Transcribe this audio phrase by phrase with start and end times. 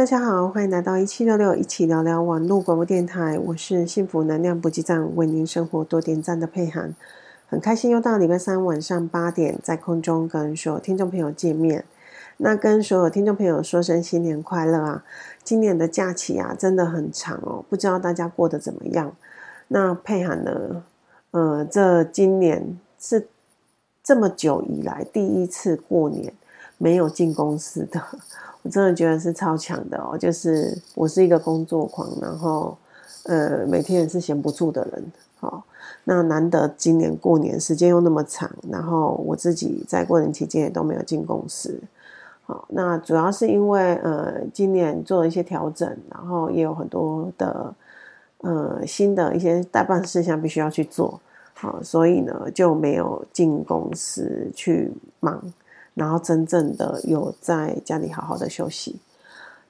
[0.00, 3.38] 大家好，欢迎来到一七六六一起聊聊网络广播电台。
[3.38, 6.94] 我是幸福能量补给站，为您生活多点赞的佩涵，
[7.46, 11.84] 很开心又到礼拜三晚上八点，在空中跟所有听众朋友见面。
[12.38, 15.04] 那跟所有听众朋友说声新年快乐啊！
[15.44, 19.14] 今年的假期啊，真的很长哦，不知道大家过得怎么样？
[19.68, 20.82] 那佩涵呢？
[21.32, 23.28] 呃，这今年是
[24.02, 26.32] 这么久以来第一次过年
[26.78, 28.02] 没有进公司的。
[28.62, 32.76] 我真的觉得是超强的哦，就是我是一个工作狂，然后
[33.24, 35.02] 呃每天也是闲不住的人，
[35.38, 35.64] 好，
[36.04, 41.80] 那难得今年过年时间又那么长，然后我自己在过年期间也都没有进公司，
[42.44, 47.74] 好，那主要是因为呃今年做了一些调整，然后也有很多的
[48.42, 51.18] 呃新的一些待办事项必须要去做，
[51.54, 55.42] 好，所以呢就没有进公司去忙。
[55.94, 58.96] 然后真正的有在家里好好的休息。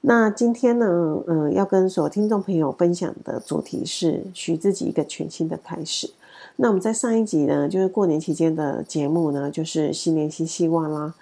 [0.01, 6.09] 那今天呢，嗯、要跟所有听众朋友分享的主题是许自己一个全新的开始。
[6.55, 11.13] 那我们在上一集呢，就是过年期间的节目呢，就是新年新希望啦。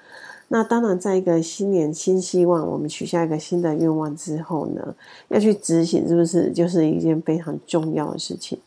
[0.48, 4.96] 那当然，在一个新年新希望，我们许下一个新的愿望之后呢，
[5.28, 8.58] 要去执行，是不是就是一件非常重要的事情？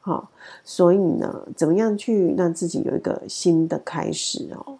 [0.00, 0.28] 好，
[0.64, 4.78] 所以呢，怎么样去让自己有一个新的开始哦？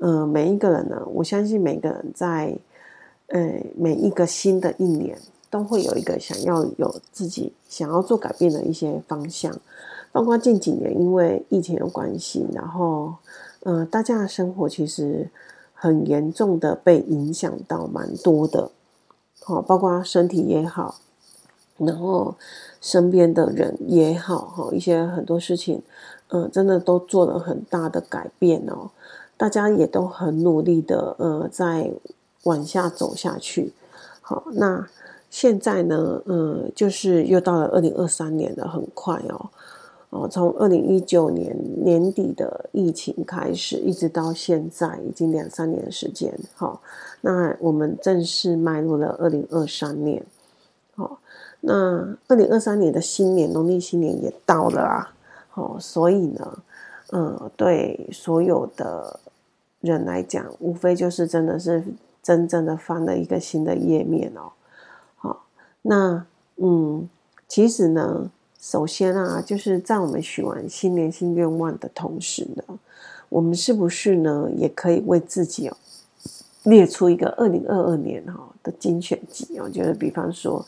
[0.00, 2.56] 呃，每一个人呢，我相信每个人在，
[3.28, 5.16] 呃，每一个新的一年
[5.50, 9.54] 都会有一个想要有自己想要做改变的一些方向。
[10.10, 13.14] 包括近几年因为疫情有关系，然后，
[13.62, 15.28] 呃，大家的生活其实
[15.74, 18.70] 很严重的被影响到蛮多的，
[19.44, 20.96] 好，包括身体也好，
[21.76, 22.34] 然后
[22.80, 25.82] 身边的人也好，哈，一些很多事情，
[26.30, 28.90] 嗯、真的都做了很大的改变哦。
[29.40, 31.90] 大家也都很努力的，呃，在
[32.42, 33.72] 往下走下去。
[34.20, 34.86] 好，那
[35.30, 39.48] 现在呢，呃，就是又到了二零二三年了，很快哦。
[40.10, 46.38] 哦，从二零一九年年底的疫情开始，一直到现在，已经两三年时间。
[46.54, 46.82] 好，
[47.22, 50.22] 那我们正式迈入了二零二三年。
[50.94, 51.18] 好，
[51.62, 51.74] 那
[52.28, 55.14] 二零二三年的新年，农历新年也到了啊。
[55.48, 56.58] 好，所以呢，
[57.08, 59.18] 呃，对所有的。
[59.80, 61.82] 人来讲，无非就是真的是
[62.22, 64.52] 真正的翻了一个新的页面哦。
[65.16, 65.46] 好，
[65.82, 66.26] 那
[66.56, 67.08] 嗯，
[67.48, 68.30] 其实呢，
[68.60, 72.62] 首先啊，就是在我们许完新年新愿望的同时呢，
[73.30, 75.76] 我们是不是呢，也可以为自己哦
[76.64, 79.66] 列出一个二零二二年哈的精选集哦？
[79.68, 80.62] 就是比方说，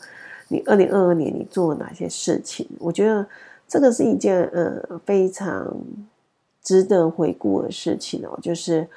[0.47, 2.67] 你二零二二年你做了哪些事情？
[2.79, 3.23] 我觉得
[3.67, 5.77] 这个是一件呃非常。
[6.63, 8.87] 值得回顾的事情哦，就是，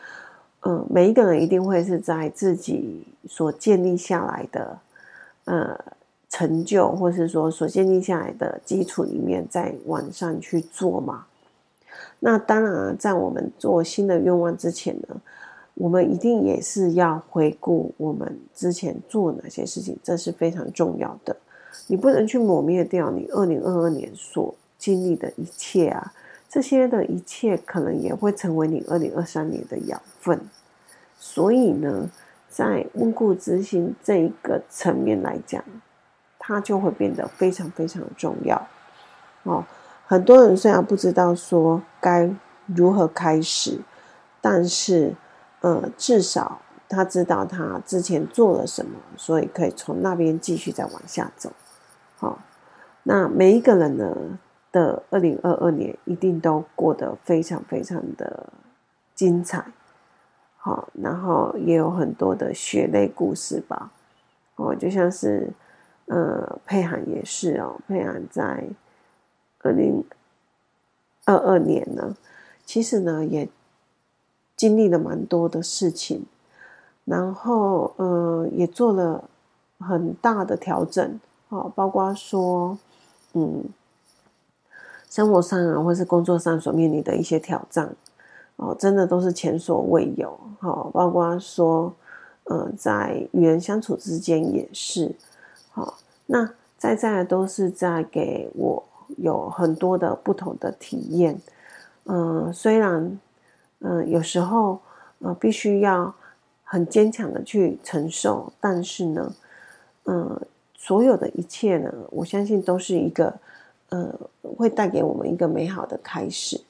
[0.60, 4.78] 嗯，每一个人一定会是在自己所建立下来的，
[5.47, 5.78] 呃，
[6.31, 11.27] 成就，或是说所建立下来的基础里面，再往上去做嘛。
[12.21, 15.21] 那当然，在我们做新的愿望之前呢，
[15.75, 21.37] 我们一定也是要回顾我们之前做哪些事情，这是非常重要的。
[21.88, 26.12] 你不能去抹灭掉你二零二二年所经历的一切啊。
[26.49, 30.41] 这些的一切可能也会成为你二零二三年的养分，
[31.19, 32.09] 所以呢，
[32.49, 35.62] 在温故知新这一个层面来讲，
[36.39, 38.67] 它就会变得非常非常重要。
[39.43, 39.65] 哦，
[40.07, 42.31] 很多人虽然不知道说该
[42.67, 43.81] 如何开始，
[44.41, 45.15] 但是
[45.61, 51.53] 呃，至少他知道他之前做了什么，所以可以从那边继续再往下走。
[52.19, 52.39] 好，
[53.03, 54.39] 那每一个人呢，
[54.77, 58.53] 的二零二二年一定都过得非常非常的
[59.15, 59.65] 精彩，
[60.59, 63.91] 好，然后也有很多的血泪故事吧，
[64.57, 65.49] 哦，就像是
[66.09, 68.69] 呃佩涵也是哦，佩涵在
[69.63, 70.05] 二零
[71.25, 72.15] 二二年呢，
[72.67, 73.49] 其实呢也
[74.55, 76.27] 经历了蛮多的事情，
[77.07, 79.25] 然后呃也做了
[79.79, 81.19] 很大的调整，
[81.49, 82.79] 好，包括说
[83.33, 83.65] 嗯。
[85.09, 87.95] 生活上啊，或是工作上所面临的一些挑战，
[88.57, 90.39] 哦，真的都是前所未有。
[90.61, 91.95] 好，包括说，
[92.45, 95.15] 呃，在与人相处之间也是，
[95.71, 98.85] 好，那在在都是在给我
[99.17, 101.41] 有很多的不同的体验。
[102.05, 103.19] 嗯、虽然，
[103.81, 104.81] 嗯、有时候，
[105.21, 106.13] 呃，必须要
[106.65, 109.33] 很坚强的去承受，但是呢，
[110.05, 110.43] 嗯、呃，
[110.75, 113.33] 所有的一切呢，我相信都是一个。
[113.88, 114.12] 呃，
[114.56, 116.60] 会带给我们一个美好的开始。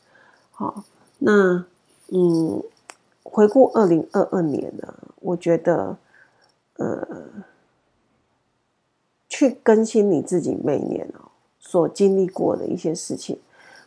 [0.50, 0.84] 好，
[1.18, 1.64] 那
[2.08, 2.62] 嗯，
[3.22, 5.96] 回顾二零二二年呢，我觉得
[6.76, 7.06] 呃，
[9.28, 13.38] 去更新你自己每年哦所经历过的一些事情。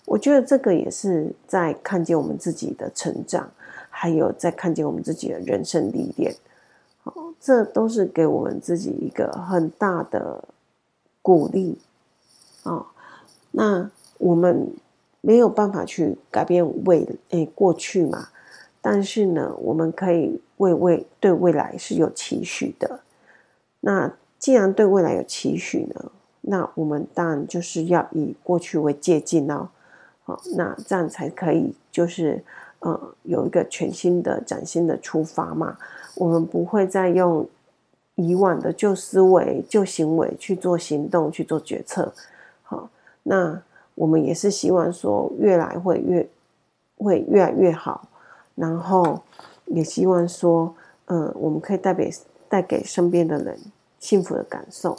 [0.05, 3.51] 我觉得这个也是在看见我们自己的成长，
[3.89, 6.35] 还有在看见我们自己的人生历练。
[7.03, 10.43] 好，这都是给我们自己一个很大的
[11.21, 11.77] 鼓励。
[12.63, 12.85] 哦，
[13.51, 14.72] 那我们
[15.22, 18.30] 没有办法去改变未诶过去嘛，
[18.81, 23.01] 但是呢，我们可以为未对未来是有期许的。
[23.81, 26.12] 那既然对未来有期许呢，
[26.42, 29.69] 那我们当然就是要以过去为借鉴哦。
[30.24, 32.44] 好，那这样才可以就是
[32.80, 35.78] 呃有一个全新的、崭新的出发嘛。
[36.16, 37.48] 我们不会再用
[38.16, 42.13] 以往的旧思维、旧行为去做行动、去做决策。
[43.24, 43.62] 那
[43.95, 46.30] 我们也是希望说，越来会越
[46.98, 48.07] 会越来越好，
[48.56, 49.21] 然后
[49.66, 50.74] 也希望说，
[51.06, 52.13] 嗯、我们可以带给
[52.48, 53.57] 带给身边的人
[54.00, 54.98] 幸福的感受。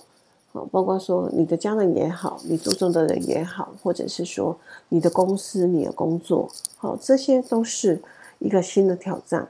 [0.52, 4.56] 好，包括说你的家人也好，你注重的人也好，或者是说
[4.88, 8.00] 你的公司、你的工作，好，这些都是
[8.38, 9.48] 一个新的挑战。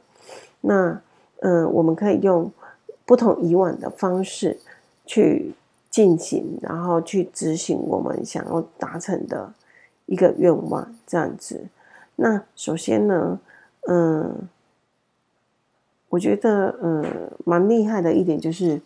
[0.60, 1.00] 那。
[1.42, 2.52] 嗯，我们可以用
[3.06, 4.58] 不同以往的方式
[5.06, 5.54] 去
[5.90, 9.52] 进行，然后去执行我们想要达成的
[10.06, 11.66] 一个愿望，这样子。
[12.16, 13.38] 那首先呢，
[13.88, 14.48] 嗯，
[16.08, 18.80] 我觉得嗯蛮厉害的一点就是，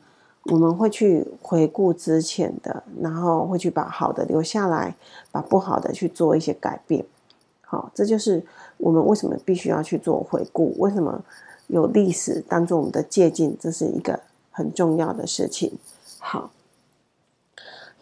[0.45, 4.97] 我们会去回顾之前的，然后会去把好的留下来，
[5.31, 7.05] 把不好的去做一些改变。
[7.61, 8.45] 好，这就是
[8.79, 11.23] 我们为什么必须要去做回顾，为什么？
[11.69, 14.21] 有历史当做我们的借镜，这是一个
[14.51, 15.73] 很重要的事情。
[16.19, 16.51] 好，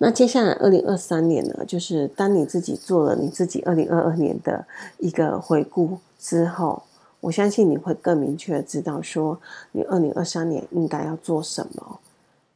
[0.02, 4.66] 那接下来二零二三年呢，就是当你自己做了你自己二零二二年的
[4.99, 6.82] 一个回顾之后，
[7.20, 9.38] 我相信你会更明确的知道说，
[9.70, 12.00] 你二零二三年应该要做什么。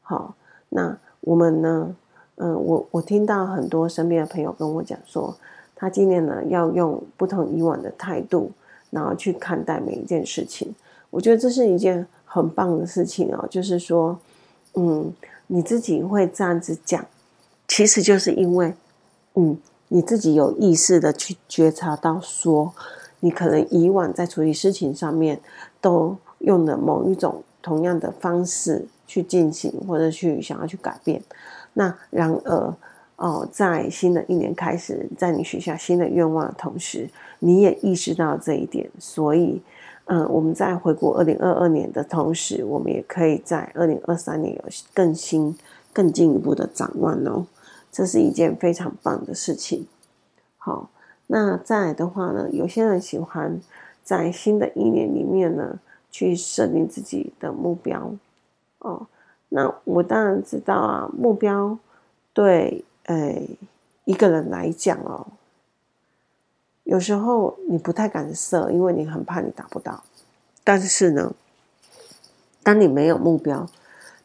[0.03, 0.35] 好，
[0.71, 1.95] 那我们呢，
[2.35, 5.37] 嗯，我我听到很多身边的朋友跟我讲说，
[5.77, 8.51] 他今年呢要用不同以往的态度，
[8.91, 10.75] 然后去看待每一件事情。
[11.11, 14.19] 我觉得这是一件很棒的事情哦，就是说，
[14.75, 15.15] 嗯，
[15.47, 17.07] 你自己会这样子讲，
[17.69, 18.75] 其实就是因为，
[19.35, 19.59] 嗯，
[19.89, 22.73] 你自己有意识的去觉察到，说
[23.21, 25.41] 你可能以往在处理事情上面
[25.81, 31.23] 都用了某一种同样的方式去进行，或者去想要去改变。
[31.75, 32.75] 那然而，
[33.17, 37.11] 哦，在新的一年开始，在你许下新的愿望的同时，
[37.41, 39.61] 你也意识到这一点，所以。
[40.09, 44.63] 嗯，我们在回顾二零二二年的同时，我们也可以在二零二三年有
[44.95, 45.59] 更新、
[45.93, 47.45] 更进一步的展望哦。
[47.97, 49.87] 这是一件非常棒的事情。
[50.59, 50.91] 好，
[51.29, 53.59] 那再来的话呢，有些人喜欢
[54.05, 55.79] 在新的一年里面呢，
[56.11, 58.13] 去设定自己的目标
[58.81, 59.07] 哦。
[59.49, 61.79] 那我当然知道啊，目标
[62.35, 63.57] 对诶
[64.05, 65.29] 一个人来讲哦。
[66.85, 70.05] 有时候你不太敢设，因为你很怕你达不到。
[70.63, 71.33] 但是呢，
[72.63, 73.67] 当你没有目标，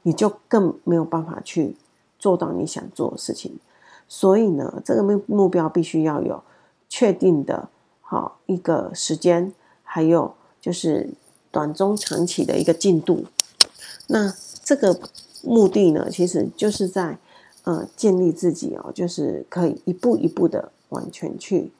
[0.02, 1.78] 你就更没有办法去
[2.22, 3.60] 做到你想做的事情。
[4.08, 6.42] 所以呢，这个目目标必须要有
[6.88, 7.68] 确定的，
[8.00, 9.52] 好一个时间，
[9.84, 11.10] 还有就是
[11.52, 13.26] 短中长期的一个进度。
[14.08, 14.98] 那这个
[15.44, 17.18] 目的呢，其实就是在
[17.66, 21.74] 呃建立自己哦，就是可以一步一步的完全去。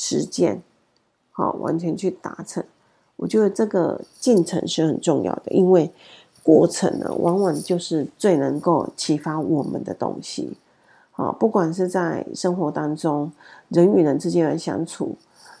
[0.00, 0.62] 实践，
[1.32, 2.62] 好，完全去达成。
[3.16, 5.92] 我觉得这个进程是很重要的，因为
[6.48, 10.56] 过程呢，往往就是最能够启发我们的东西。
[11.10, 13.30] 好，不管是在生活当中，
[13.68, 15.14] 人与人之间的相处，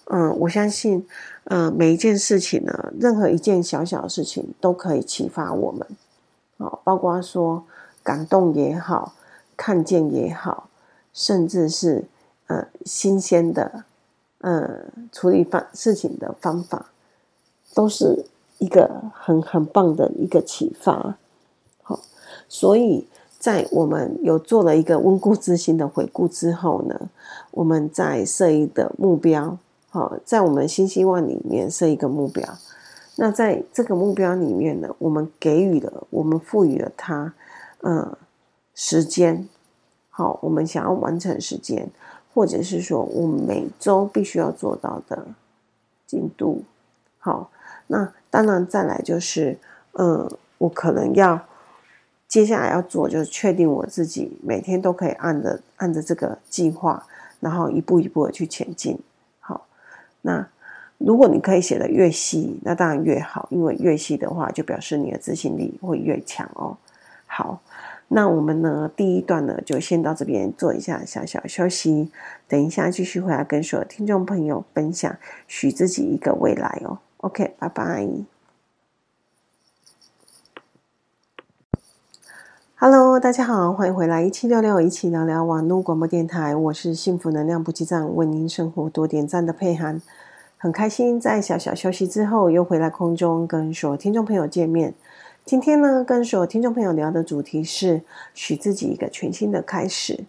[0.06, 1.06] 嗯，我相信，
[1.44, 5.86] 嗯，每一件事情呢，任何一件小小的事情都可以启发我们。
[6.56, 7.62] 好，包括说
[8.02, 9.12] 感动也好，
[9.58, 10.70] 看见也好，
[11.12, 12.06] 甚至是
[12.46, 13.84] 呃新鲜的。
[14.40, 16.86] 嗯，处理方事情的方法，
[17.74, 18.24] 都是
[18.58, 21.16] 一个很很棒的一个启发。
[21.82, 22.00] 好，
[22.48, 23.06] 所以
[23.38, 27.08] 在我们有做了一个温故知新的回顾之后呢，
[27.52, 29.58] 我们再设一个目标。
[29.90, 32.46] 好，在我们新希望里面设一个目标。
[33.16, 37.32] 那在这个目标里面呢，我们给予了，我们赋予了它，
[37.82, 38.16] 嗯，
[38.74, 39.48] 时间。
[40.10, 41.90] 好，我们想要完成时间。
[42.34, 45.26] 或者是说，我们每周必须要做到的
[46.06, 46.62] 进度，
[47.18, 47.50] 好，
[47.88, 49.58] 那当然再来就是，
[49.92, 51.40] 嗯，我可能要
[52.26, 57.06] 接下来要做，就是确定我自己每天都可以按着按着这个计划，
[57.40, 58.98] 然后一步一步的去前进。
[59.40, 59.66] 好，
[60.22, 60.46] 那
[60.98, 66.76] 如果你可以写得越细，那当然越好，因为越细的话，就表示你的执行力会越强哦。
[67.26, 67.60] 好，
[68.08, 72.10] 那我们呢，第一段呢就先到这边做一下小小休息，
[72.46, 75.16] 等一下继续回来跟所有听众朋友分享
[75.46, 76.98] 许自己一个未来哦。
[77.18, 78.08] OK，拜拜。
[82.76, 90.00] Hello，大家好，欢迎回来一七六六一起聊聊网络广播电台，我是幸福能量补给站，为您生活多点赞的佩涵，
[90.56, 94.94] 很开心在小小休息之后又回来空中跟所有听众朋友见面。
[95.44, 100.24] 今天呢，跟所有听众朋友聊的主题是许自己一个全新的开始。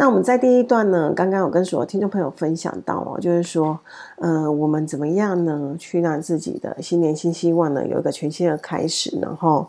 [0.00, 3.78] 那我们在第一段呢，刚刚有跟所有听众朋友分享到哦，就是说，
[4.16, 9.68] 呃，我们怎么样呢，去让自己的新年新希望呢，有一个全新的开始，然后。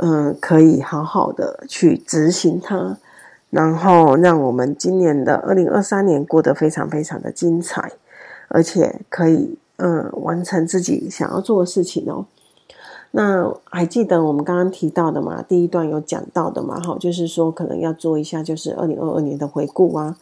[0.00, 2.96] 嗯，可以好好的去执行它，
[3.50, 7.90] 然后让我们今年的二零二三年过得非常非常的精彩，
[8.46, 12.24] 而且可以嗯完成自己想要做的事情哦。
[13.10, 15.42] 那还记得我们刚刚提到的吗？
[15.42, 16.78] 第一段有讲到的嘛？
[16.80, 20.16] 哈，就是说可能要做一下，就是二零二二年的回顾啊。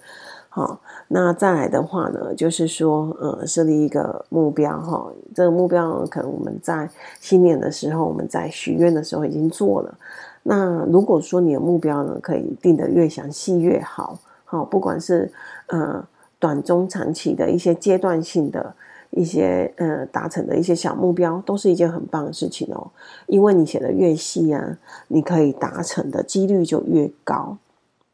[0.48, 5.06] 好，那再来的话呢，就是说，呃，设立一个目标哈。
[5.34, 6.88] 这个目标可能我们在
[7.20, 9.98] 新年的时候，我们在许愿的时候已经做了。
[10.44, 14.18] 那如果说你的目标呢，可以定得越详细越好。
[14.46, 15.30] 好，不管是
[15.66, 16.02] 呃
[16.38, 18.74] 短中长期的一些阶段性的
[19.16, 22.86] 一些呃达成的一些小目标，都是一件很棒的事情哦。
[23.26, 27.58] 因为你写的越细啊，你可以达成的几率就越高。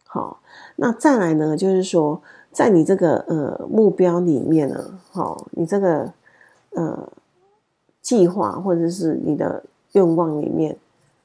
[0.06, 0.38] 好。
[0.76, 6.11] 那再来呢，就是说，在你这个呃目标里面呢，好，你这个
[6.71, 7.09] 呃
[8.00, 10.75] 计划或者是你的愿望里面，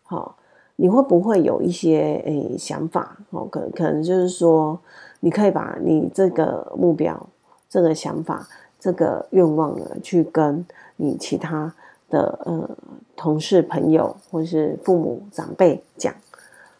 [0.04, 0.36] 好，
[0.76, 3.18] 你会不会有一些诶想法？
[3.30, 4.78] 哦，可可能就是说，
[5.22, 7.28] 你可以把你这个目标、
[7.70, 8.48] 这个想法、
[8.80, 10.66] 这个愿望呢，去跟
[10.96, 11.74] 你其他
[12.10, 12.70] 的呃
[13.16, 16.14] 同事、朋友或是父母长辈讲。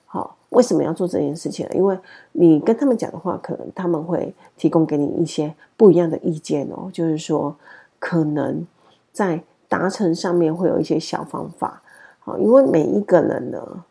[0.06, 1.72] 好为什么要做这件事情呢？
[1.76, 2.00] 因为
[2.32, 6.90] 你跟他们讲的话，可能他们会提供给你一些不一样的意见哦。
[6.94, 7.54] 就是说，
[8.00, 8.66] 可能
[9.12, 11.82] 在达成上面会有一些小方法。
[12.20, 13.84] 好，因为每一个人呢，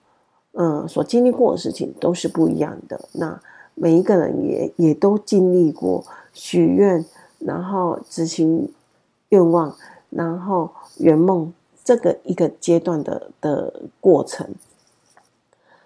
[0.53, 2.99] 嗯，所经历过的事情都是不一样的。
[3.13, 3.39] 那
[3.75, 7.05] 每一个人也也都经历过许愿，
[7.47, 8.69] 然后执行
[9.29, 9.73] 愿望，
[10.11, 11.53] 然后圆梦
[11.85, 14.45] 这个一个阶段的的过程。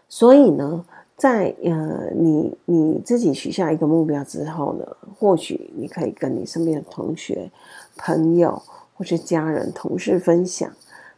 [0.08, 0.84] 所以呢，
[1.16, 7.50] 在呃，你你自己许下一个目标之后呢，或许你可以跟你身边的同学、
[7.98, 8.62] 朋友
[8.94, 10.72] 或是家人、同事分享，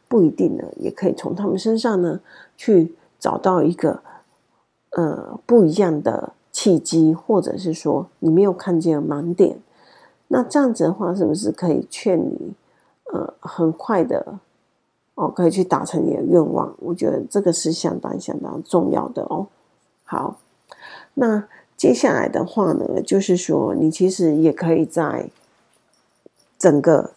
[0.08, 2.20] 不一定呢，也可以从他们身上呢
[2.56, 4.02] 去找到一个
[4.90, 9.58] 呃不一样的契机，或者是说你没有看见的盲点。
[10.35, 12.55] 那这样子的话，是不是可以劝你
[13.12, 14.39] 呃很快的？
[15.15, 19.47] 哦，可以去达成你的愿望，我觉得这个是相当相当重要的哦。
[20.05, 20.39] 好，
[21.12, 21.47] 那
[21.77, 25.29] 接下来的话呢，就是说你其实也可以在
[26.59, 27.11] 整个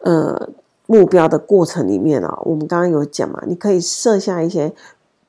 [0.00, 0.50] 呃
[0.86, 4.72] 目标的过程里面啊，我们刚刚有讲嘛，你可以设下一些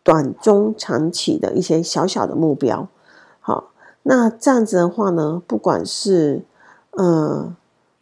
[0.01, 2.87] 短、中、长期的一些小小的目标。
[4.03, 6.43] 那这样子的话呢，不管是
[6.91, 7.55] 呃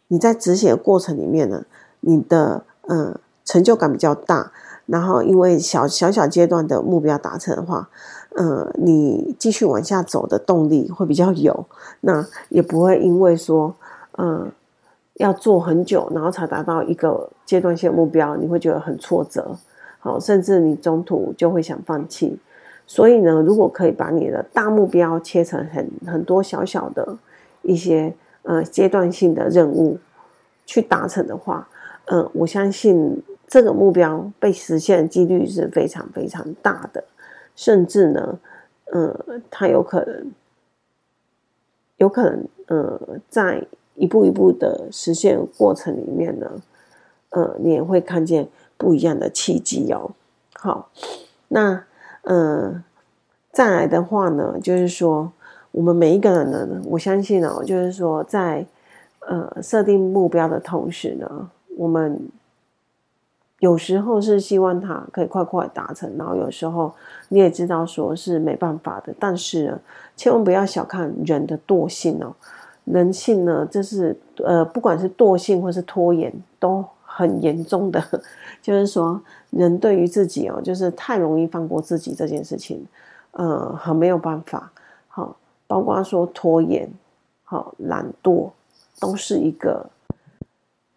[0.08, 1.64] 你在执行过程里面呢，
[2.00, 4.50] 你的嗯，成就感比较大，
[4.86, 7.88] 然后因为小小小阶段的目标达成的话，
[8.36, 11.66] 嗯，你继续往下走的动力会比较有，
[12.00, 13.74] 那也不会因为说，
[14.18, 14.50] 嗯，
[15.14, 19.56] 要做很久，然后才达到一个阶段性的目标，你会觉得很挫折，
[20.00, 22.38] 好，甚至你中途就会想放弃。
[22.90, 27.16] 所以呢，如果可以把你的大目标切成很很多小小的
[27.62, 29.96] 一些呃阶段性的任务
[30.66, 31.68] 去达成的话。
[32.06, 37.04] 嗯，我相信这个目标被实现的几率是非常非常大的，
[37.54, 38.40] 甚至呢，
[38.86, 39.16] 嗯，
[39.48, 40.32] 它有可能，
[41.98, 46.50] 有可能，呃，在一步一步的实现过程里面呢，
[47.28, 50.10] 呃，你也会看见不一样的契机哦。
[50.54, 50.90] 好，
[51.46, 51.84] 那，
[52.22, 52.82] 嗯，
[53.52, 55.32] 再来的话呢，就是说，
[55.72, 58.66] 我们每一个人呢，我相信哦，就是说，在
[59.20, 61.50] 呃设定目标的同时呢。
[61.76, 62.28] 我们
[63.60, 66.92] 有时候是希望它可以快快达成，然后有时候
[67.28, 69.80] 你也知道说是没办法的，但是呢，
[70.14, 72.34] 千万不要小看人的惰性哦。
[72.84, 76.84] 人性呢，这是呃，不管是惰性或是拖延，都
[77.16, 78.02] 很严重的。
[78.62, 82.86] 就是说，人对于自己哦，就是太容易放过自己这件事情，
[83.32, 84.70] 呃，很没有办法。
[85.08, 85.36] 好，
[85.66, 86.90] 包括说拖延，
[87.44, 88.50] 好，懒惰，
[89.00, 89.90] 都是一个。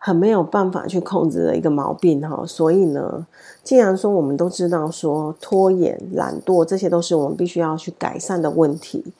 [0.06, 2.46] 很没有办法去控制的一个毛病哈。
[2.46, 3.26] 所以呢，
[3.64, 9.14] 既然说我们都知道说拖延、懒惰这些都是我们必须要去改善的问题，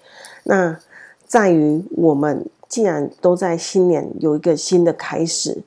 [0.44, 0.78] 那
[1.26, 5.64] 在于我们既然都在新年有一个新的开始，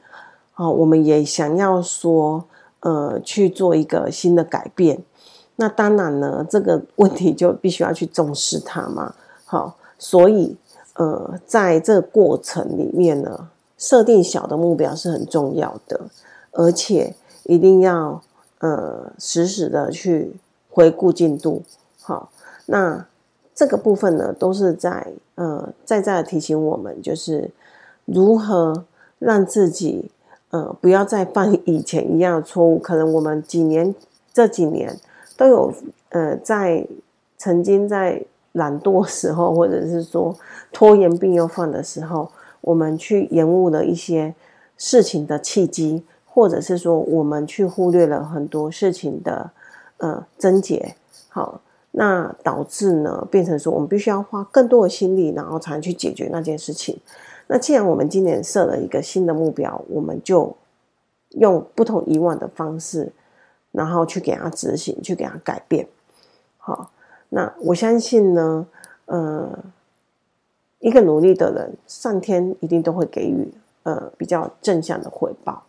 [0.59, 2.47] 好，我们也想要说
[2.81, 5.05] 呃去做一个新的改变。
[5.57, 9.15] 那当然呢，这个 问题就必须要去重视它嘛。
[9.45, 10.57] 好，所以
[10.95, 16.01] 呃，在这个过程里面呢，设定小的目标是很重要的，
[16.53, 18.23] 而且一定要
[18.61, 20.37] 呃实时的去
[20.71, 21.63] 回顾进度。
[22.01, 22.31] 好，
[22.65, 23.07] 那
[23.55, 27.51] 这个部分呢，都是在呃再再的提醒我们，就是
[28.07, 28.87] 如何
[29.19, 30.11] 让自己
[30.51, 32.79] 呃不要再犯以前一样的错误。
[32.79, 33.95] 可能我们几年
[34.33, 34.97] 这几年。
[35.39, 35.71] 都有
[36.09, 36.87] 呃，在
[37.37, 40.35] 曾经在懒惰时候，或者是说
[40.73, 42.31] 拖延病又犯的时候，
[42.63, 44.35] 我们去延误了一些
[44.79, 49.51] 事情的契机，或者是说我们去忽略了很多事情的
[49.99, 50.95] 呃症结。
[51.29, 51.61] 好，
[51.91, 56.99] 那导致呢变成说我们必须要花更多的心力，然后才能去解决那件事情。
[57.47, 60.57] 那既然我们今年设了一个新的目标，我们就
[61.31, 63.13] 用不同以往的方式。
[63.73, 65.87] 然后去给他执行，去给他改变，
[66.57, 66.93] 好，
[67.29, 68.67] 那我相信呢，
[69.05, 69.51] 呃，
[70.79, 75.63] 一个努力的人，上天一定都会给予呃比较正向的回报，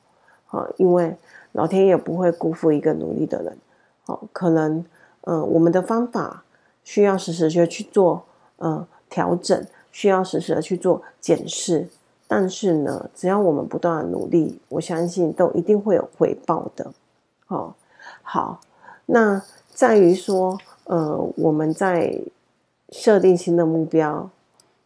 [0.45, 1.17] 好，因为
[1.51, 3.57] 老天爷不会辜负一个努力的人，
[4.05, 4.85] 好，可能
[5.21, 6.45] 呃我们的方法
[6.85, 8.23] 需要时时就去做
[8.55, 9.65] 呃调整，
[9.97, 11.87] 需要时时的去做检视，
[12.27, 16.91] 但是呢，只要我们不断的努力，我相信都一定会有回报的，
[17.47, 17.75] 好。
[18.21, 18.61] 好，
[19.07, 19.41] 那
[19.73, 22.21] 在于说，呃，我们在
[22.91, 24.29] 设定新的目标，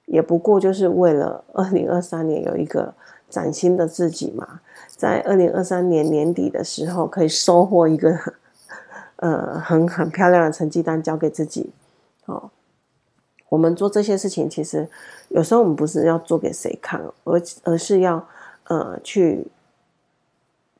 [0.06, 2.94] 也不过就是为了二零二三年有一个
[3.30, 8.18] 崭新的自己嘛，在二零二三年年底的时候，可以收获一个
[9.18, 11.72] 呃很很漂亮的成绩单交给自己。
[12.28, 12.50] 哦，
[13.52, 14.88] 我们做这些事情，其实
[15.28, 18.26] 有时候我们不是要做给谁看，而而是要
[18.70, 19.46] 呃去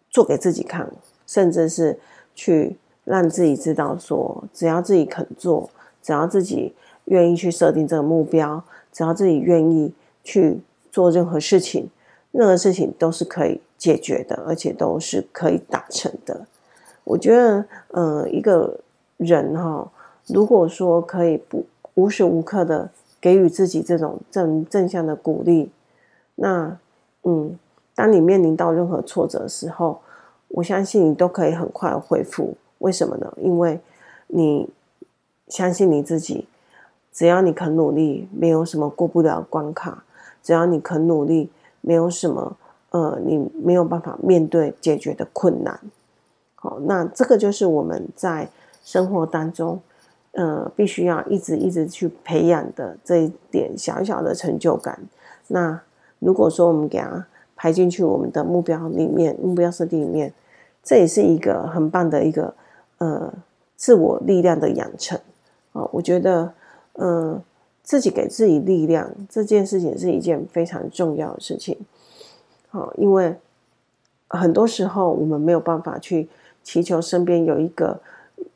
[0.10, 0.90] 做给自己看，
[1.28, 2.00] 甚至是。
[2.34, 5.70] 去让自己知道说，只要自己肯做，
[6.02, 6.74] 只要自己
[7.06, 10.62] 愿意去设定这个目标，只要自己愿意去
[10.94, 11.90] 做任何事情，
[12.32, 16.48] 任何事情都是可以解决的，而且都是可以达成的。
[17.04, 18.80] 我觉得，呃，一个
[19.18, 19.92] 人哈、
[20.28, 25.72] 如果说可以不无时无刻的给予自己这种正正向的鼓励，
[26.36, 26.78] 那
[27.24, 27.58] 嗯，
[27.94, 30.02] 当你面临到任何挫折的时候，
[30.48, 33.32] 我相信你都可以很快恢复，为什么呢？
[33.38, 33.80] 因为
[34.28, 34.70] 你
[35.48, 36.48] 相信你自己，
[37.12, 40.04] 只要你肯努力，没有什么过不了关卡；
[40.42, 41.52] 只要你肯努力，
[41.82, 42.58] 没有什么
[42.90, 45.80] 呃，你没有办法面对解决的困难。
[46.56, 48.50] 好，那这个就是我们在
[48.84, 49.80] 生活当中，
[50.32, 55.00] 呃，必须要一直一直去培养的这一点小小的成就感。
[55.48, 55.82] 那
[56.20, 60.34] 如果说我们给它排进去我们的目标里面，目标设定里面。
[60.84, 62.56] 这也是一个很棒的一个
[62.98, 63.32] 呃
[63.76, 65.16] 自我力量的养成
[65.74, 66.52] 啊，我觉得
[66.94, 67.40] 呃
[67.84, 71.78] 自己给自己力量这件事情是一件非常重要的事情，
[72.70, 73.36] 好，因为
[74.28, 76.28] 很多时候我们没有办法去
[76.64, 78.02] 祈求身边有一个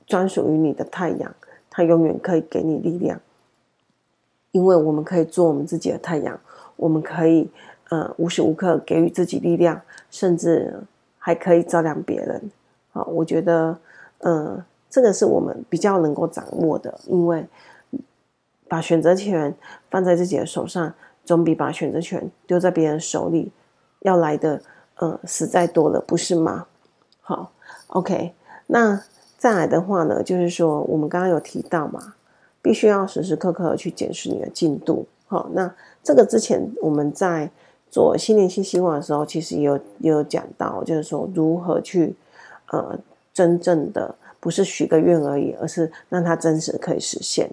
[0.08, 1.32] 专属于你的太阳，
[1.76, 3.20] 它永远可以给你力量，
[4.52, 6.40] 因为我们可以做我们自己的太阳，
[6.78, 7.52] 我们可以
[7.90, 10.82] 呃无时无刻给予自己力量，甚至。
[11.18, 12.52] 还可以照亮别人，
[12.92, 13.80] 好，我觉得，
[14.20, 17.44] 呃，这个是我们比较能够掌握的，因为
[18.68, 19.52] 把选择权
[19.90, 23.52] 放在自己的手上，总比把选择权丢在别人手里
[24.02, 24.62] 要来的，
[24.98, 26.68] 呃，实在多了，不是吗？
[27.22, 27.52] 好
[27.88, 28.36] ，OK，
[28.68, 29.02] 那
[29.46, 32.16] 再来的话呢，就是说，我们刚刚有提到嘛，
[32.64, 37.52] 必须要时时刻刻去检视你的进度，好，那这个之前我们在。
[37.92, 42.14] 做新年新希望的时候，其实也有也有讲到，就是说如何去
[42.72, 42.98] 呃
[43.34, 47.50] 真正的不是许个愿而已，而是让它真实可以实现。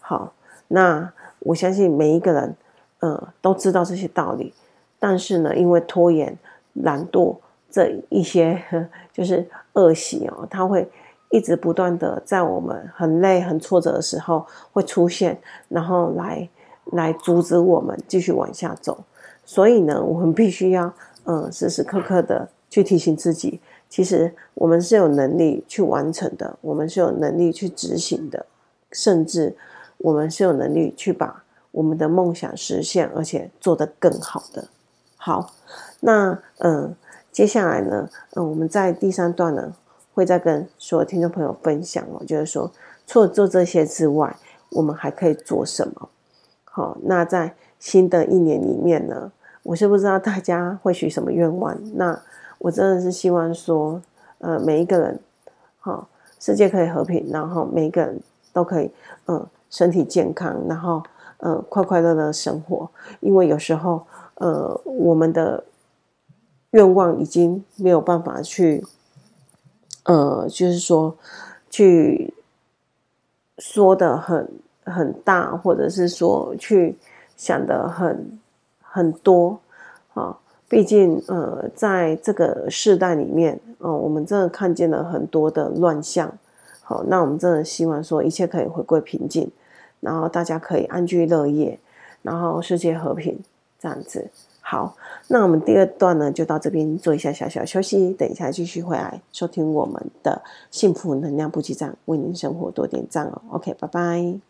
[0.00, 0.34] 好，
[0.68, 2.54] 那我相信每一个人
[2.98, 4.52] 呃都知道这些道理，
[4.98, 6.36] 但是呢，因为拖延、
[6.74, 7.34] 懒惰
[7.70, 8.62] 这一些
[9.14, 10.86] 就是恶习哦，它会
[11.30, 16.48] 一直不断的在我们很累、很挫折的时候会出现，然后来
[16.92, 19.04] 来阻止我们继续往下走。
[19.44, 20.92] 所以呢，我们必须要，
[21.24, 28.46] 呃，时时刻刻的去提醒自己，其实我们是有能力去完成的，我们是有能力去执行的，
[28.90, 29.56] 甚至
[29.98, 34.66] 我们是有能力去把我们的梦想实现，而且做得更好的。
[35.16, 35.52] 好，
[36.00, 36.94] 那，嗯、
[37.30, 39.72] 接下来呢，嗯，我们在第三段呢，
[40.16, 42.72] 会再跟所有听众朋友分享哦，就是说，
[43.06, 44.34] 除了做这些之外，
[44.70, 46.08] 我们还可以做什么？
[46.64, 49.30] 好，那在新的一年里面呢，
[49.62, 51.76] 我是不知道大家会许什么愿望。
[51.96, 52.18] 那
[52.56, 54.00] 我真的是希望说，
[54.38, 55.20] 呃，每一个人，
[55.80, 56.08] 好，
[56.40, 58.18] 世界可以和平，然后每一个人
[58.54, 58.90] 都可以，
[59.26, 61.02] 嗯，身体健康，然后，
[61.40, 62.88] 嗯，快快乐乐生活。
[63.20, 65.62] 因为有时候，呃，我们的
[66.70, 68.82] 愿望已经没有办法去。
[70.06, 71.16] 呃，就是说，
[71.68, 72.32] 去
[73.58, 74.48] 说的很
[74.84, 76.96] 很大，或者是说去
[77.36, 78.38] 想的很
[78.80, 79.58] 很多
[80.14, 80.38] 啊。
[80.68, 86.32] 毕竟，呃，在这个世代里面，哦、我们真的看见了很多的乱象。
[86.82, 89.50] 好，那我们真的希望说一切可以回归平静，
[90.00, 91.78] 然后大家可以安居乐业，
[92.22, 93.40] 然后世界和平
[93.78, 94.28] 这样子。
[94.68, 94.96] 好，
[95.28, 103.40] 那我们第二段呢，就到这边做一下小小休息，等一下继续回来收听我们的幸福能量补给站，为您生活多点赞哦。
[103.50, 104.40] OK，拜拜。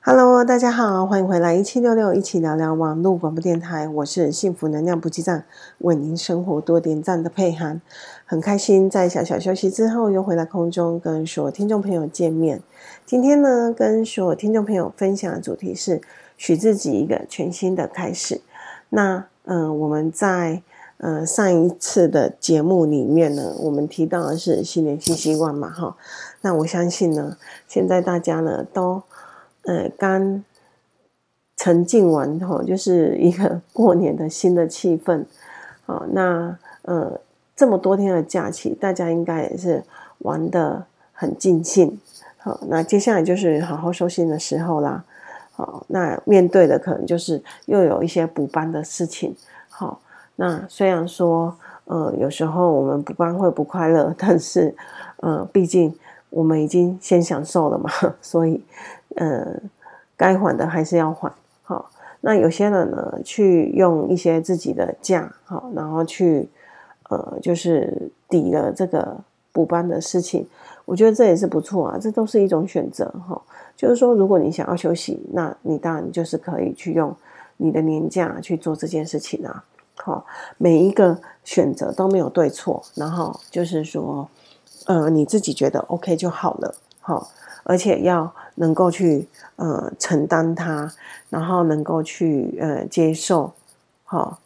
[0.00, 5.44] Hello，大家好，欢迎回来一七六六一起聊聊网络广播电台，我是幸福能量补给站，
[5.80, 7.82] 为您生活多点赞的佩涵，
[8.24, 12.62] 很开心在小小休息之后又回来空中跟所有听众朋友见面。
[13.04, 16.00] 今天呢，跟所有听众朋友分享的主题是。
[16.36, 18.40] 许自己一个全新的开始。
[18.90, 20.62] 那，嗯、我们在
[20.98, 25.96] 呃上一次的节目里面呢，我们提到的是新年新希望嘛，哈。
[26.42, 29.02] 那我相信呢，现在大家呢都
[29.62, 30.44] 呃刚
[31.56, 35.24] 沉浸完哈，就是一个 过年的新的气氛。
[35.86, 37.20] 好，那呃
[37.56, 39.82] 这么多天的假期，大家应该也是
[40.18, 42.00] 玩得很尽兴。
[42.38, 45.04] 好，那接下来就是好好收心的时候啦。
[45.56, 49.32] 好，那面对的可能就是又有一些补班的事情。
[49.68, 50.00] 好，
[50.34, 54.74] 那虽然说，呃，有时候我们补班会不快乐，但是，
[55.18, 55.94] 呃，毕竟
[56.30, 57.88] 我们已经先享受了嘛，
[58.20, 58.64] 所以，
[59.14, 59.46] 呃，
[60.16, 61.32] 该还的还是要还。
[61.62, 61.88] 好，
[62.20, 66.48] 那有些人呢，去用一些自己的假，好，然后去，
[67.10, 69.16] 呃，就是抵了这个
[69.52, 70.48] 补班的事情。
[70.84, 73.40] 我觉得这也是不错啊，这都是一种选择哈。
[73.76, 77.14] 就是说，如果你想要休息，那你当然就是可以去用
[77.56, 79.64] 你的年假去做这件事情啊。
[79.96, 80.26] 好，
[80.58, 84.28] 每一个选择都没有对错，然后就是说，
[84.86, 86.74] 呃，你自己觉得 OK 就好了。
[87.00, 87.28] 好，
[87.62, 90.92] 而且要能够去呃承担它，
[91.30, 93.52] 然后能够去呃接受。
[94.04, 94.38] 好，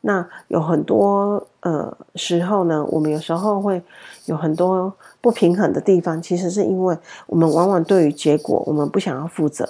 [0.00, 3.82] 那有很多呃时候呢，我们有时候会
[4.26, 4.94] 有很多。
[5.24, 6.94] 不平衡的地方，其实是因为
[7.26, 9.66] 我们往往对于结果，我们不想要负责。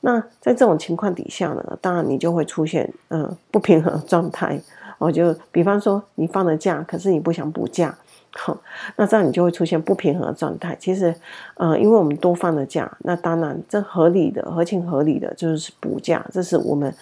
[0.00, 4.58] 那在这种情况底下呢，当然你就会出现嗯不平衡状态。
[4.96, 7.94] 我 就比方说，你放了假，可是你不想补假，
[8.30, 8.56] 好，
[8.96, 10.74] 那这样你就会出现不平衡的状态。
[10.80, 11.14] 其实，
[11.58, 16.94] 呃，因为我们多放了假，那当然这合理的、合情合理的就是补假，这是我们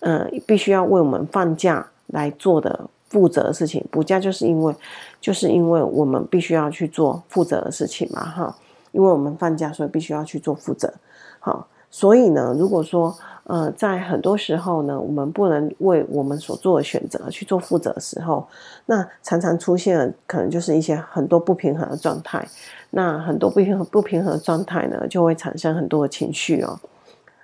[0.00, 2.80] 呃必须要为我们放假来做的。
[3.16, 4.74] 负责的事情，补假就是因为，
[5.22, 8.54] 就是因为我们必须要去做负责的事情嘛，哈，
[8.92, 10.92] 因为我们放假，所以必须要去做负责，
[11.40, 18.46] 好，所以呢，如果说，呃，在很多时候呢，我们不能为我们所做的选择去做负责的时候，
[18.84, 22.46] 那常常出现了可能就是一些很多不平衡的状态，
[22.90, 26.78] 那很多不平衡不平衡的状态呢，就会产生很多的情绪哦，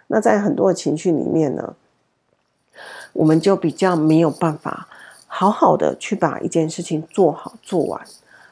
[0.09, 1.75] 那在很多的情绪里面呢，
[3.15, 4.87] 我们就比较没有办法。
[5.35, 7.99] 好好的去把一件事情做好做完，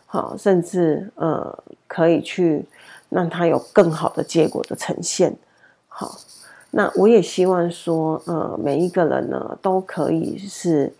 [0.06, 2.64] 好，甚至呃可以去
[3.10, 5.36] 让它有更好的结果的呈现。
[5.88, 6.18] 好，
[6.70, 10.90] 那我也希望说，呃，每一个人呢都可以是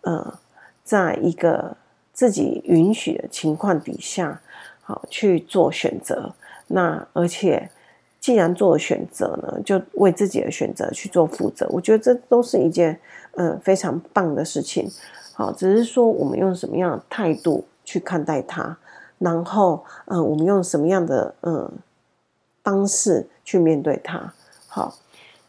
[0.00, 0.38] 呃，
[0.82, 1.76] 在一个
[2.14, 4.40] 自己允许的情况底下，
[4.80, 6.32] 好去做选择。
[6.68, 7.68] 那而且
[8.18, 11.68] 既然做了选择呢，就为自己的选择去做负责。
[11.68, 12.98] 我觉得这都是一件
[13.36, 14.90] 嗯、呃、非常棒的事情。
[15.38, 18.76] 好，只是说我们用什么样的态度去看待它，
[19.18, 21.70] 然后，嗯、我们用什么样的嗯、
[22.64, 24.32] 方式去面对它。
[24.66, 24.96] 好，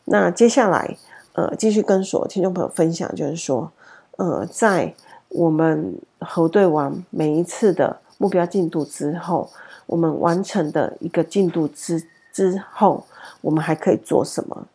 [0.05, 0.95] 那接下来，
[1.33, 3.71] 呃，继续跟所有听众朋友分享，就是说，
[4.17, 4.93] 呃，在
[5.29, 9.49] 我们核对完每一次的目标进度之后，
[9.87, 13.05] 我们完成的一个进度之之后，
[13.41, 14.67] 我们还可以做什么？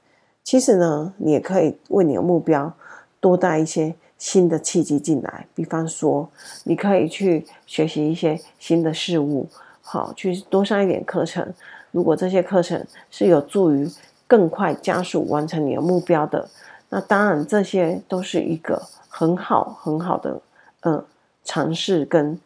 [0.43, 2.73] 其实呢，你也可以为你的目标
[3.21, 3.95] 多带一些。
[4.25, 6.27] 新的契机进来，比方说，
[6.65, 9.47] 你可以去学习一些新的事物，
[9.83, 11.53] 好，去多上一点课程。
[11.91, 13.87] 如果这些课程是有助于
[14.27, 16.49] 更快加速完成你的目标的，
[16.89, 20.41] 那当然这些都是一个很好很好的
[20.81, 21.05] 呃
[21.45, 22.41] 尝试跟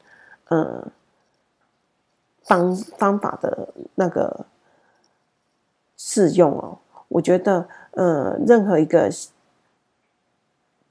[0.48, 0.84] 呃
[2.42, 4.46] 方方法的那个
[5.96, 6.78] 适用哦。
[7.06, 9.08] 我觉得呃任何一个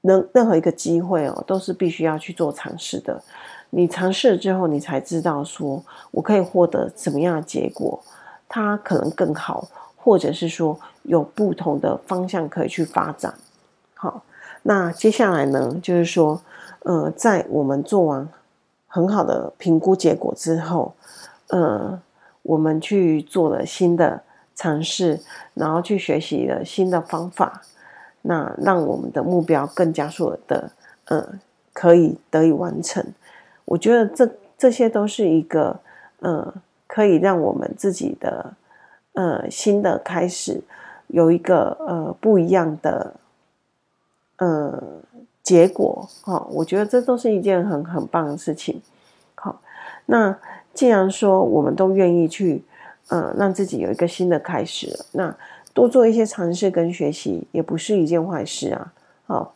[0.02, 3.22] 任任何一个机会哦，都是必须要去做尝试的。
[3.70, 8.00] 你尝试了之后，你才知道说我可以获得什么样的结果，
[8.48, 13.34] 它可能更好，或者是说有不同的方向可以去发展。
[13.94, 14.22] 好，
[14.62, 16.40] 那接下来呢，就是说，
[16.84, 18.26] 呃，在我们做完
[18.86, 20.94] 很好的评估结果之后，
[21.48, 22.00] 呃，
[22.42, 24.22] 我们去做了新的
[24.54, 25.20] 尝试，
[25.52, 27.60] 然后去学习了新的方法，
[28.28, 30.70] 那让我们的目标更加速的，
[31.06, 31.26] 呃，
[31.72, 33.02] 可以得以完成。
[33.64, 35.80] 我觉得这这些都是一个，
[36.20, 36.54] 呃，
[36.86, 38.52] 可以让我们自己的，
[39.14, 40.60] 呃，新的开始
[41.06, 43.14] 有一个呃不一样的。
[44.36, 44.82] 呃，
[45.42, 48.80] 结果哈、我觉得这都是一件很很棒的事情。
[49.34, 49.60] 好、
[50.06, 50.38] 那
[50.74, 52.62] 既然说我们都愿意去，
[53.08, 55.34] 呃，让自己有一个新的开始，那
[55.72, 58.92] 多做一些尝试跟学习也不是一件坏事啊。
[59.26, 59.54] 好、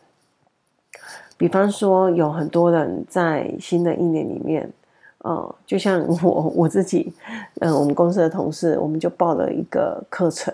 [1.36, 4.70] 比方说有很多人在新的一年里面，
[5.18, 7.12] 呃，就像我我自己，
[7.60, 10.52] 嗯、呃，我们公司的同事，我们就报了一个课程，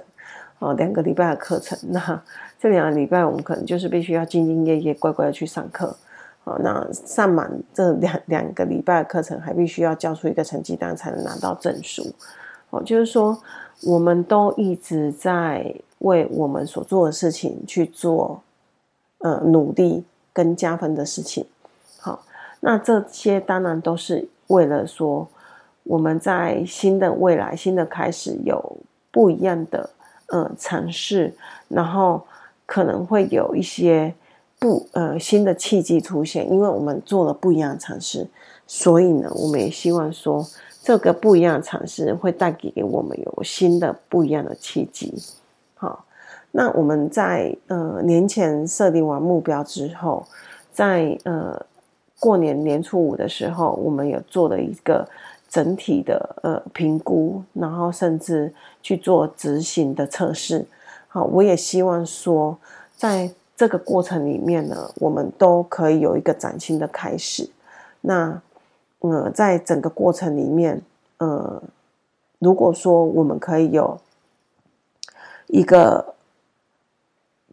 [0.59, 2.23] 哦，两个礼拜的课程，那。
[2.61, 5.97] 这两个礼拜，我们可能就是必须要兢兢业业、乖乖的去上课。
[6.43, 12.13] 好，那上满这两两个礼拜的课程，还必须要交出一个成绩单，才能拿到证书。
[12.71, 13.41] 哦，就是说，
[13.83, 18.43] 我们都一直在为我们所做的事情去做，
[19.19, 21.45] 呃，努力跟加分的事情。
[21.99, 22.25] 好，
[22.61, 25.29] 那这些当然都是为了说，
[25.85, 28.79] 我们在新的未来、新的开始有
[29.11, 29.91] 不一样的
[30.27, 31.35] 呃尝试，
[31.69, 32.23] 然后。
[32.71, 34.15] 可能会有一些
[34.59, 38.29] 不呃新的契机出现，因为我们做了不一样的尝试，
[38.67, 40.47] 所以呢，我们也希望说
[40.89, 45.23] 这个不一样的尝试会带给我们有新的不一样的契机。
[45.75, 46.03] 好，
[46.51, 50.27] 那我们在呃年前设定完目标之后，
[50.73, 51.61] 在呃
[52.19, 55.07] 过年年初五的时候，我们有做了一个
[55.47, 60.65] 整体的呃评估，然后甚至去做执行的测试。
[61.09, 62.57] 好，我也希望说，
[62.97, 67.51] 在这个过程里面呢，我们都可以有一个崭新的开始。
[68.01, 68.41] 那，
[69.01, 70.83] 呃，在整个过程里面，
[71.19, 71.63] 呃，
[72.39, 74.01] 如果说我们可以有
[75.47, 76.15] 一个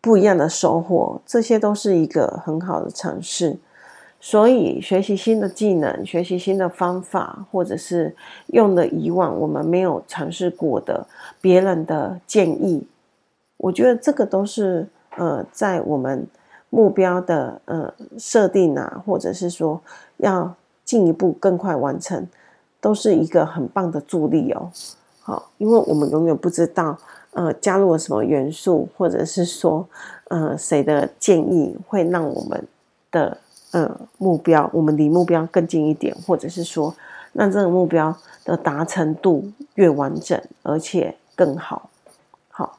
[0.02, 3.58] 不一样的收获，这些都是一个很好的尝试。
[4.20, 8.16] 所以，学习新的技能，学习新的方法，或者是
[8.48, 11.06] 用的以往我们没有尝试过的
[11.40, 12.88] 别人的建议。
[13.58, 16.26] 我觉得这个都是呃，在我们
[16.72, 19.80] 目标的呃设定啊，或者是说
[20.18, 22.26] 要进一步更快完成，
[22.80, 24.72] 都是一个很棒的助力哦。
[25.20, 26.98] 好，因为我们永远不知道
[27.32, 29.86] 呃加入了什么元素，或者是说
[30.30, 32.68] 呃谁的建议会让我们
[33.12, 33.38] 的
[33.72, 36.96] 呃目标，我们离目标更近一点，或者是说
[37.34, 41.90] 让这个目标的达成度越完整，而且更好。
[42.50, 42.78] 好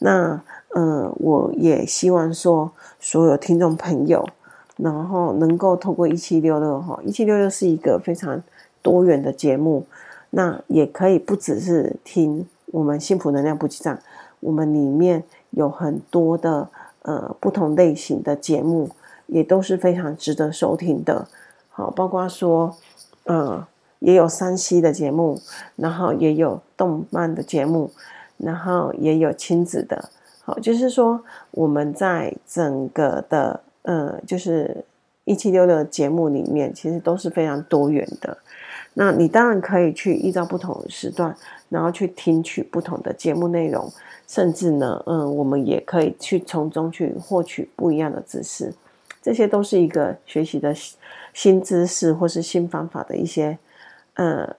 [0.00, 0.42] 那，
[0.74, 4.28] 呃，我也希望说，所有听众朋友，
[4.82, 8.42] 然后能够透过一七六六哈，一七六六是一个非常
[8.82, 9.86] 多元的节目，
[10.30, 14.02] 那也可以不只是听我们幸福能量补给站，
[14.40, 16.68] 我们里面有很多的
[17.02, 18.90] 呃不同类型的节目，
[19.26, 21.28] 也都是非常值得收听的，
[21.68, 22.76] 好，包括说，
[23.24, 23.66] 呃，
[23.98, 25.40] 也有 3C 的节目，
[25.76, 27.90] 然后也有动漫的节目。
[28.42, 30.08] 然后也有亲子的，
[30.42, 34.84] 好，就是说我们在整个的呃，就是
[35.24, 38.36] 一七六六节目里面，其实都是非常多元的。
[38.94, 41.34] 那你当然可以去依照不同的时段，
[41.68, 43.90] 然后去听取不同的节目内容，
[44.26, 48.74] 甚至呢，嗯，我们也可以去从中去获取不一样的知识。
[49.22, 50.74] 这些都是一个学习的
[51.32, 53.58] 新知识或是新方法的一些
[54.14, 54.56] 呃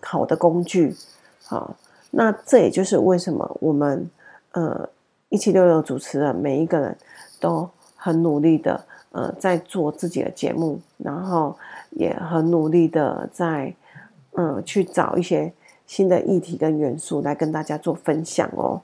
[0.00, 0.94] 好的工具，
[1.44, 1.76] 好。
[2.12, 4.08] 那这也就是为什么我们，
[4.52, 4.88] 呃，
[5.28, 6.96] 一七六六主持人每一个人
[7.38, 7.68] 都
[8.06, 11.58] 很努力的，呃，在做自己的节目，然后
[11.90, 13.74] 也很努力的在，
[14.34, 15.52] 呃，去找一些
[15.88, 18.82] 新的议题跟元素来跟大家做分享哦。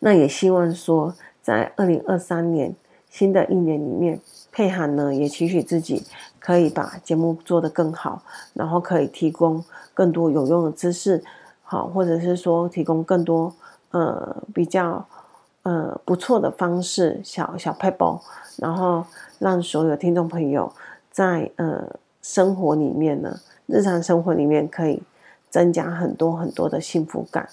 [0.00, 2.74] 那也希望说，在二零二三年
[3.08, 6.04] 新的一年里面，佩涵呢也期许自己
[6.40, 9.64] 可以把节目做得更好，然后可以提供。
[9.94, 11.22] 更多有用的知识，
[11.62, 13.54] 好，或者是说提供更多
[13.90, 15.06] 呃比较
[15.62, 18.18] 呃不错的方式，小小撇步，
[18.56, 19.04] 然后
[19.38, 20.72] 让所有听众朋友
[21.10, 21.88] 在呃
[22.20, 25.02] 生活里面呢，日常生活里面可以
[25.50, 27.48] 增加很多很多的幸福感。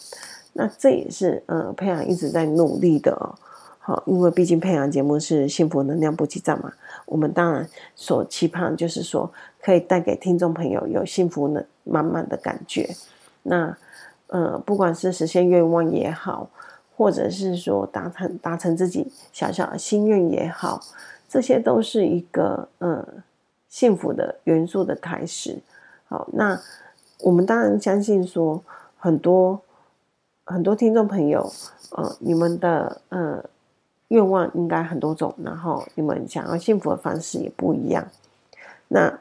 [0.53, 3.35] 那这也是呃佩洋一直在努力的哦。
[3.79, 6.71] 好，因为毕竟佩洋节目是幸福能量补给站嘛，
[7.05, 12.89] 我们当然所期盼就是说，可以带给听众朋友有幸福的满满的感觉。
[13.43, 13.75] 那
[14.27, 16.47] 呃，不管是实现愿望也好，
[16.99, 20.81] 或者是说达成达成自己小小的心愿也好，
[21.29, 23.07] 这些都是一个呃
[23.69, 25.59] 幸福的元素的开始。
[26.09, 26.59] 好，那
[27.21, 28.61] 我们当然相信说
[28.97, 29.61] 很多。
[30.51, 31.47] 很多听众朋友，
[31.91, 33.39] 呃，你们的呃
[34.07, 38.03] 愿望应该很多种，然后你们想要幸福的方式也不一样。
[38.87, 39.19] 那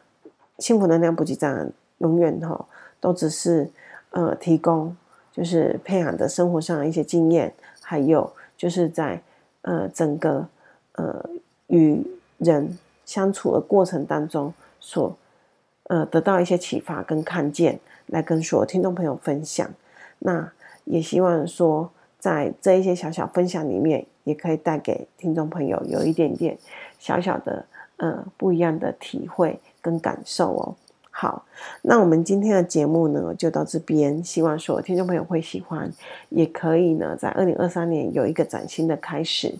[0.59, 2.65] 幸福能量补给站永远哈
[2.99, 3.71] 都只是
[4.13, 4.97] 呃提供，
[5.39, 9.23] 就是培养的生活上的一些经验，还有就是在
[9.63, 10.49] 呃整个
[10.95, 11.25] 呃
[11.69, 12.05] 与
[12.39, 15.17] 人相处的过程当中所
[15.85, 19.71] 呃得到一些启发跟看见，来跟所有听众朋友分享。
[20.19, 20.51] 那
[20.87, 26.59] 也希望说，在这一些小小分享里面，也可以带给听众朋友有一点点
[26.99, 27.65] 小小的
[27.99, 30.75] 呃不一样的体会跟感受哦。
[31.21, 31.45] 好，
[31.83, 35.91] 那我们今天的节目呢就到这边，希望所有听众朋友会喜欢，
[36.29, 39.53] 也可以呢在二零二三年有一个崭新的开始。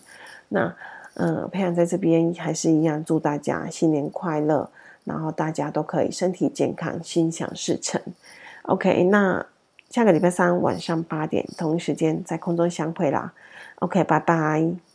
[0.47, 0.73] 那
[1.15, 4.69] 呃，佩洋在这边还是一样祝大家新年快乐，
[5.03, 8.01] 然后大家都可以身体健康，心想事成。
[8.61, 9.45] OK，那。
[9.89, 13.33] 下个礼拜三晚上八点同一时间在空中相会啦
[13.79, 14.88] ，OK，拜拜。